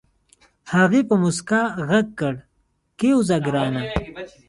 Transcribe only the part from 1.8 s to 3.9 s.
غږ کړ کېوځه ګرانه.